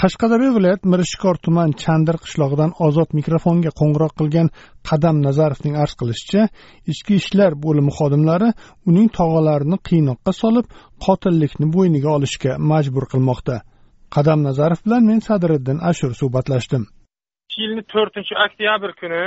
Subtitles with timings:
[0.00, 4.48] Qashqadaryo viloyat mirishkor tuman chandir qishlog'idan ozod mikrofonga qo'ng'iroq qilgan
[4.88, 6.42] qadam nazarovning arz qilishicha
[6.92, 8.50] ichki ishlar bo'limi xodimlari
[8.90, 10.66] uning tog'alarini qiynoqqa solib
[11.06, 13.56] qotillikni bo'yniga olishga majbur qilmoqda.
[14.16, 16.82] Qadam nazarov bilan men sadiriddin ashur suhbatlashdim.
[17.60, 19.24] Yilni to'rtinchi oktyabr kuni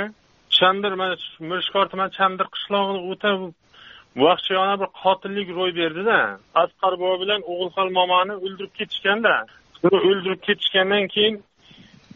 [0.58, 1.14] chandir mana
[1.50, 3.30] mirishkor tuman chandir qishlog'ida o'ta
[4.24, 6.18] vahshiyona bir qotillik ro'y berdida
[6.62, 9.34] asqar bobo bilan o'g'ilxon momoni o'ldirib ketishganda
[9.84, 11.44] uni o'ldirib ketishgandan keyin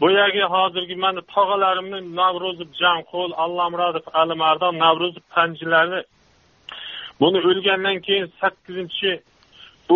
[0.00, 6.00] boyagi hozirgi mana tog'alarimni navruzov jamqul allamurodov alimardon navruzov panjilarni
[7.20, 9.10] buni o'lgandan keyin sakkizinchi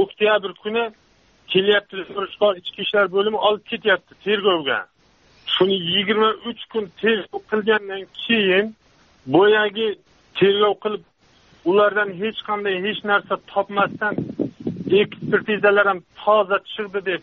[0.01, 0.85] oktyabr kuni
[1.53, 1.97] kelyapti
[2.61, 4.79] ichki ishlar bo'limi olib ketyapti tergovga.
[5.55, 8.67] Shuni yigirma uch kun tergov qilgandan keyin
[9.37, 9.89] boyagi
[10.39, 11.03] tergov qilib
[11.71, 14.15] ulardan hech qanday hech narsa topmasdan
[15.01, 17.23] ekspertizalar ham toza chiqdi deb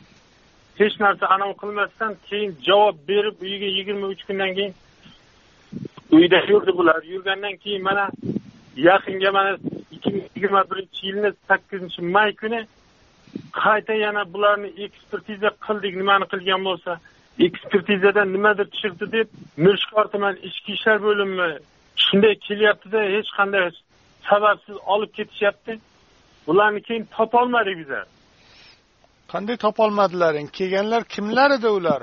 [0.80, 4.73] hech narsa anavi qilmasdan keyin javob berib uyiga yigirma uch kundan keyin
[6.11, 7.03] uyda yurdi bular.
[7.03, 8.09] Yurgandan keyin mana
[8.75, 9.58] yaqinga mana
[9.92, 12.61] ikki ming yigirma birinchi yilni sakkizinchi may kuni
[13.61, 16.91] qayta yana bularni ekspertiza qildik nimani qilgan bo'lsa.
[17.47, 19.28] Ekspertizada nimadir chiqdi deb
[19.64, 21.50] mirishkor tuman ichki ishlar bo'limi
[22.06, 23.66] shunday kelyaptida hech qanday
[24.30, 25.73] sababsiz olib ketishyapti.
[26.47, 28.06] Bularni keyin topolmadik bizlar.
[29.33, 30.47] Qanday topolmadilaring?
[30.58, 32.02] Kelganlar kimlar edi ular?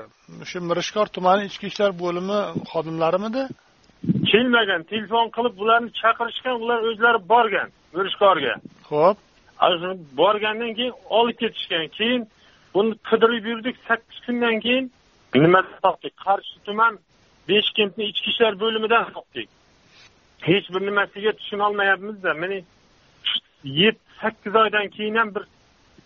[0.49, 2.39] Shu mirishkor tumani ichki ishlar bo'limi
[2.71, 3.43] xodimlarimidi
[4.31, 8.53] kelmagan telefon qilib bularni chaqirishgan ular o'zlari borgan mirishkorga.
[8.91, 9.17] Ho'p
[10.21, 11.87] borgandan keyin olib ketishgan.
[11.97, 12.21] Keyin
[12.73, 14.85] buni qidirib yurdik sakkiz kundan keyin.
[15.45, 16.13] Nima topdik?
[16.25, 16.93] Qarshi tuman
[17.49, 19.49] beshkentni ichki ishlar bo'limidan topdik.
[20.49, 22.33] Hech bir nimasiga tushunolmayapmizda.
[22.41, 22.57] Mana
[23.81, 25.43] yetti sakkiz oydan keyin ham bir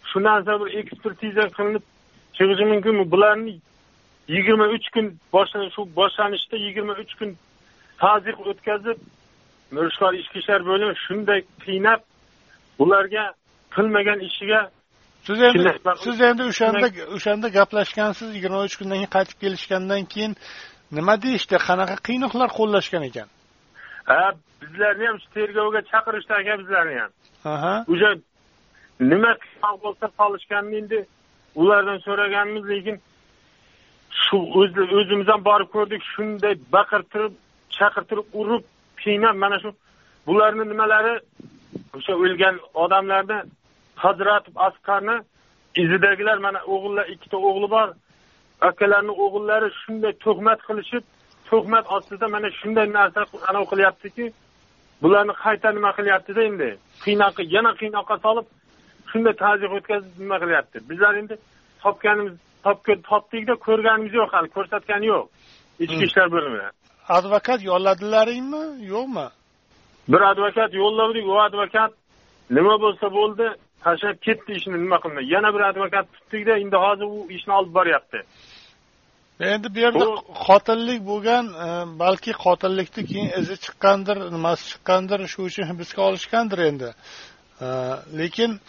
[0.09, 1.83] shu narsa bir ekspertiza qilinib
[2.37, 3.11] chiqishi mumkinmi?
[3.13, 3.55] Bularni
[4.35, 5.05] yigirma uch kun
[5.75, 7.29] shu boshlanishda yigirma uch kun
[8.03, 8.97] taziq o'tkazib
[9.75, 12.01] mirishkor ichki ishlar bo'limi shunday qiynab
[12.83, 13.25] ularga
[13.75, 14.61] qilmagan ishiga
[15.27, 15.69] siz endi
[16.05, 20.33] siz endi o'shanda o'shanda gaplashgansiz yigirma uch kundan keyin qaytib kelishgandan keyin
[20.97, 21.55] nima deyishdi?
[21.67, 23.27] Qanaqa qiynoqlar qo'llashgan ekan?
[24.09, 24.23] Ha
[24.61, 27.11] bizlarni ham shu tergovga chaqirishdi aka bizlarni ham.
[27.53, 27.73] Aha.
[27.93, 28.09] O'sha
[28.99, 30.99] nima qiynoq bo'lsa qolishganini endi
[31.61, 32.97] ulardan so'raganmiz lekin
[34.23, 34.37] shu
[34.99, 37.33] o'zimiz ham borib ko'rdik shunday baqirtirib
[37.77, 38.63] chaqirtirib urib
[39.03, 39.69] qiynab mana shu
[40.27, 41.15] bularni nimalari
[41.97, 43.39] o'sha o'lgan odamlarni
[44.03, 45.15] hazratov asqarni
[45.83, 47.87] izidagilar mana o'g'illar ikkita o'g'li bor
[48.69, 51.03] akalarni o'g'illari shunday tuhmat qilishib
[51.49, 54.25] tuhmat ostida mana shunday narsa anavi qilyaptiki
[55.01, 56.69] bularni qayta nima qilyaptida endi?
[57.03, 58.47] Qiynoqqa yana qiynoqqa solib
[59.11, 60.77] shunday ta'ziya o'tkazib nima qilyapti?
[60.89, 61.35] Bizlar endi
[61.83, 62.35] topganimiz
[63.11, 65.25] topdikda ko'rganimiz yo'q hali ko'rsatgani yo'q.
[65.83, 66.73] Ichki ishlar bo'limidan
[67.09, 69.27] advokat yolladilaringmi yo'qmi?
[70.07, 71.91] Bir advokat yo'lladik u advokat
[72.57, 73.47] nima bo'lsa bo'ldi
[73.85, 75.23] tashlab ketdi ishni nima qilmay.
[75.35, 78.19] Yana bir advokat tutdikda endi hozir u ishni olib boryapti.
[79.53, 80.05] Endi bu yerda
[80.47, 81.45] qotillik bo'lgan
[82.03, 86.89] balki qotillikni keyin izi chiqqandir nimasi chiqqandir shu uchun hibsga olishgandir endi
[88.19, 88.59] lekin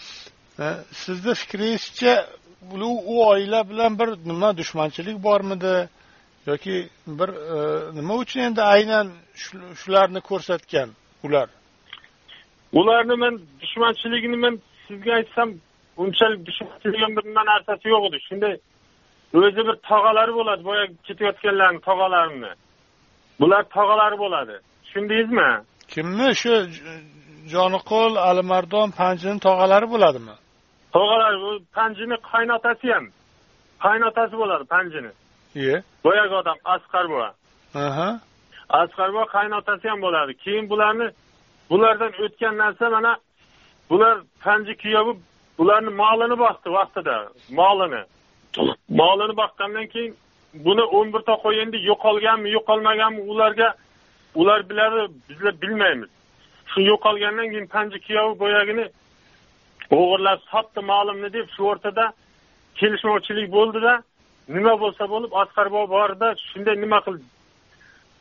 [0.92, 2.26] sizni fikringizcha
[3.12, 5.88] u oila bilan bir nima dushmanchilik bormidi?
[6.46, 7.30] Yoki bir
[7.96, 9.06] nima uchun endi aynan
[9.80, 10.88] shularni ko'rsatgan
[11.22, 11.48] ular?
[12.72, 15.48] Ularni man dushmanchiligini man sizga aytsam
[15.96, 18.18] unchalik dushmanchilik ham bir nima narsasi yo'q edi.
[18.28, 18.54] Shunday
[19.34, 22.52] o'zi bir tog'alari bo'ladi boyagi ketayotganlarni tog'alarimni
[23.40, 24.56] bular tog'alari bo'ladi.
[24.84, 25.50] Tushundingizmi?
[25.94, 26.54] Kimni shu
[27.54, 30.34] joniqul alimardon panjini tog'alari bo'ladimi?
[30.96, 31.38] Tog'alari
[31.76, 33.06] panjini qaynotasi ham.
[33.84, 35.12] Qaynotasi bo'ladi panjini.
[35.60, 35.76] Iye.
[36.04, 37.28] Boyagi odam asqar buva
[37.86, 38.08] aha.
[38.80, 40.32] Asqar buva qaynotasi ham bo'ladi.
[40.44, 41.06] Keyin bularni
[41.70, 43.12] bulardan o'tgan narsa mana
[43.90, 44.14] bular
[44.44, 45.12] panji kuyovi
[45.58, 47.16] bularni molini boqdi vaqtida.
[47.60, 48.02] Molini.
[49.00, 50.12] Molini boqqandan keyin
[50.66, 53.68] buni o'n birta qo'y endi yo'qolganmi yo'qolmaganmi ularga
[54.40, 56.10] ular biladi bizlar bilmaymiz
[56.70, 58.86] shu yo'qolgandan keyin panji kuyovi boyagini
[59.98, 62.04] o'g'irlab sotdi molimni deb shu o'rtada
[62.78, 63.92] kelishmovchilik bo'ldida
[64.56, 67.26] nima bo'lsa bo'lib asqar bobo borida shunday nima qildi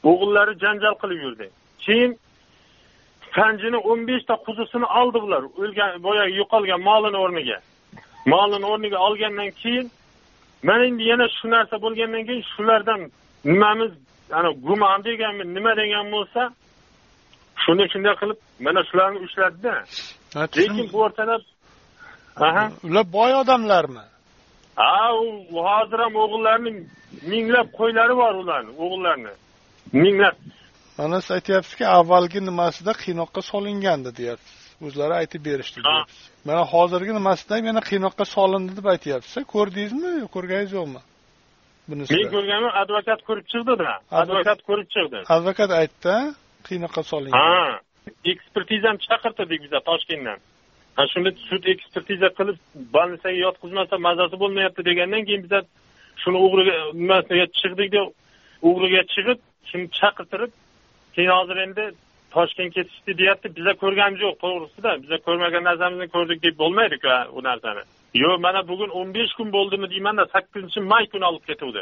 [0.10, 1.48] o'g'illari janjal qilib yurdi.
[1.86, 2.12] Keyin
[3.36, 7.58] panjini o'n beshta quzisini oldi bular o'lgan boyagi yo'qolgan molini o'rniga.
[8.34, 9.88] Molini o'rniga olgandan keyin
[10.64, 13.02] mana endi yana shu narsa bo'lgandan keyin shulardan
[13.52, 13.92] nimamiz
[14.38, 16.42] ana gumon deganmi nima degan bo'lsa
[17.64, 19.76] shuni shunday qilib mana shularni ushladida.
[20.60, 21.36] Lekin bu o'rtada
[22.48, 22.64] aha.
[22.88, 24.06] Ular boy odamlarmi?
[24.82, 25.14] Ha
[25.54, 26.72] u hozir ham o'g'illarni
[27.32, 29.34] minglab qo'ylari bor ularni o'g'illarni.
[30.04, 30.36] Minglab.
[30.98, 34.58] Mana siz aytyapsizki avvalgi nimasida qiynoqqa solingandi deyapsiz.
[34.88, 36.24] O'zlari aytib berishdi deyapsiz.
[36.48, 41.02] Mana hozirgi nimasida ham yana qiynoqqa solindi deb aytyapsiz ko'rdingizmi ko'rganingiz yo'qmi?
[41.90, 43.92] Bunisi men ko'rganman advokat ko'rib chiqdida.
[44.22, 45.20] Advokat ko'rib chiqdi.
[45.36, 46.16] Advokat aytdi
[46.68, 47.80] qiynoqqa solingan ha
[48.32, 50.40] ekspertiza ham chaqirtirdik biza toshkentdan.
[50.98, 52.58] Ana shunda sud ekspertiza qilib
[52.96, 55.60] больницаga yotqizmasa mazasi bo'lmayapti degandan keyin biza
[56.24, 58.02] shuni o'g'riga nimasiga chiqdikda
[58.70, 59.40] o'g'riga chiqib
[59.70, 60.52] shuni chaqirtirib
[61.16, 61.86] keyin hozir endi
[62.36, 63.48] toshkent ketishdi deyapti.
[63.58, 64.92] Biza ko'rganimiz yo'q to'g'risida.
[65.04, 67.84] Biza ko'rmagan narsamizni ko'rdik deb bo'lmaydiku u narsani.
[68.24, 71.82] Yo'q mana bugun o'n besh kun bo'ldimi deymanda sakkizinchi may kuni olib ketuvdi.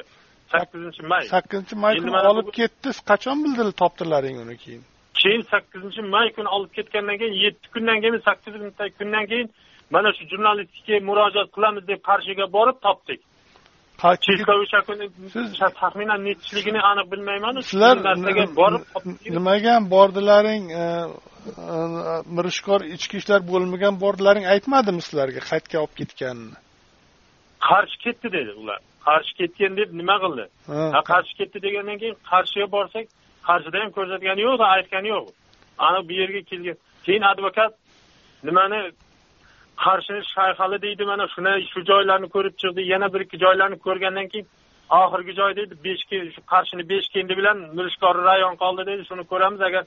[0.54, 1.24] Sakkizinchi may.
[1.36, 4.84] Sakkizinchi may kuni olib ketdi qachon bildilar topdilaring uni keyin?
[5.22, 9.48] Keyin sakkizinchi may kuni olib ketgandan keyin yetti kundan keyin sakkizinchi kundan keyin
[9.94, 13.22] mana shu jurnalistikaga murojaat qilamiz deb qarshiga borib topdik.
[14.04, 15.06] O'sha kuni
[15.82, 17.60] taxminan nechiligini aniq bilmaymanu.
[17.70, 18.84] Sizlar narsaga borib
[19.38, 20.84] nimaga bordilaring e,
[21.74, 21.78] e,
[22.38, 26.56] mirishkor ichki ishlar bo'limiga bordilaring aytmadimi sizlarga qayerga olib ketganini?
[27.68, 30.46] Qarshi ketdi dedi ular qarshi ketgan deb nima qildi?
[30.96, 33.06] Ha qarshi ketdi degandan keyin qarshiga borsak
[33.48, 35.28] qarshida ham ko'rsatgani yo'q aytgani yo'q.
[35.88, 36.78] Ana bu yerga kelgan.
[37.06, 37.72] Keyin advokat
[38.48, 38.80] nimani
[39.86, 44.48] qarshini shayxali deydi mana shuni shu joylarni ko'rib chiqdi yana bir ikki joylarni ko'rgandan keyin
[45.02, 49.84] oxirgi joy deydi beshki shu qarshini beshkendi bilan mirishkor rayon qoldi deydi shuni ko'ramiz agar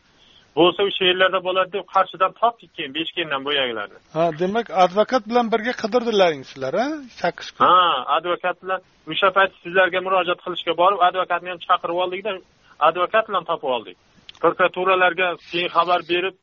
[0.59, 5.75] bo'lsa o'sha yerlarda bo'ladi deb qarshidan topdik keyin beshkendan boyagilarni ha demak advokat bilan birga
[5.83, 6.87] qidirdilaring sizlar a
[7.21, 7.83] sakkiz kun ha
[8.17, 8.81] advokat bilan
[9.13, 12.33] o'sha payt sizlarga murojaat qilishga borib advokatni ham chaqirib oldikda
[12.81, 13.97] advokat bilan topib oldik.
[14.43, 16.35] Prokuraturalarga keyin xabar berib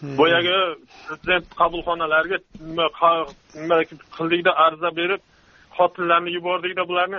[0.00, 0.16] hmm.
[0.20, 0.56] boyagi
[1.06, 2.86] prezident qabulxonalariga nima
[4.16, 5.20] qildikda ariza berib
[5.78, 7.18] xotinlarni yubordikda bularni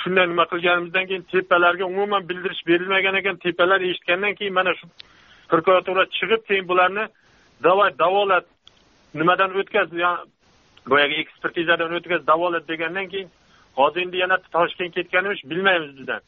[0.00, 3.36] shunday nima qilganimizdan keyin tepalarga umuman bildirish berilmagan ekan.
[3.44, 4.86] Tepalar eshitgandan keyin mana shu
[5.50, 7.04] prokuratura chiqib keyin bularni
[7.66, 8.46] давай davolat
[9.14, 9.88] nimadan o'tkaz
[10.92, 13.28] boyagi ekspertizadan o'tkaz davolat degandan keyin
[13.78, 16.20] hozir endi yana toshkent ketganimiz bilmaymiz bizdan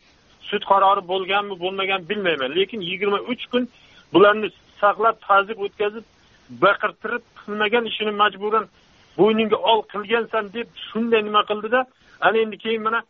[0.50, 3.68] sud qarori bo'lganmi bo'lmaganmi bilmayman lekin yigirma uch kun
[4.14, 4.48] bularni
[4.80, 6.04] saqlab tazib o'tkazib
[6.64, 8.66] baqirtirib qilmagan ishini majburan
[9.18, 11.80] bo'yningga ol qilgansan deb shunday nima qildida
[12.26, 13.00] ana endi keyin mana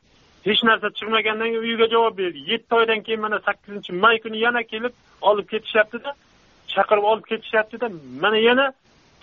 [0.47, 2.39] hech narsa chiqmagandan keyin uyiga javob berdi.
[2.53, 6.11] Yetti oydan keyin mana sakkizinchi may kuni yana kelib olib ketishyaptida
[6.75, 7.87] chaqirib olib ketishyaptida
[8.23, 8.67] mana yana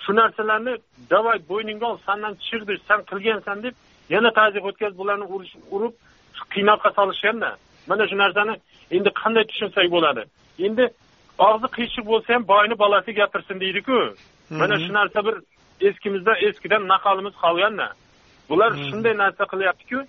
[0.03, 0.73] shu narsalarni
[1.13, 3.75] давай bo'yningga ol sandan chiqdi san qilgansan deb
[4.09, 5.25] yana tazyiq o'tkazib bularni
[5.75, 5.93] urib
[6.53, 7.49] qiynoqqa solishganda
[7.89, 8.53] mana shu narsani
[8.95, 10.23] endi qanday tushunsak bo'ladi?
[10.67, 10.85] Endi
[11.47, 13.97] og'zi qiyshiq bo'lsa ham boyni bolasi gapirsin deydiku.
[14.61, 15.35] Mana shu narsa bir
[15.87, 17.87] eskimizdan eskidan naqalimiz qolganda
[18.49, 19.99] bular shunday narsa qilyaptiku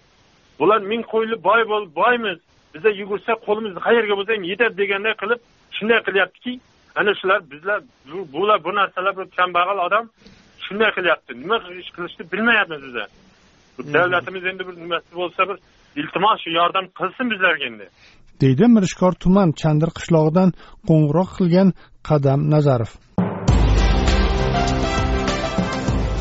[0.58, 2.38] bular ming qo'yli boy bo'l boymiz.
[2.74, 5.40] Biza yugursak qo'limiz qayerga bo'lsa ham yetadi deganday qilib
[5.76, 6.52] shunday qilyaptiki
[7.00, 7.78] ana shular bizlar
[8.34, 10.04] bular bu narsalar bir kambag'al odam
[10.66, 11.30] shunday qilyapti.
[11.42, 13.04] Nima ish qilishni bilmayapmiz biza.
[13.94, 15.56] Davlatimiz endi bir nimasi bo'lsa bir
[16.00, 17.86] iltimos shu yordam qilsin bizlarga endi.
[18.42, 20.50] Deydi mirishkor tuman chandir qishlog'idan
[20.88, 21.68] qo'ng'iroq qilgan
[22.08, 22.92] qadam nazarov